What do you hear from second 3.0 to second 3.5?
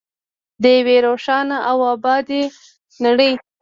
نړۍ.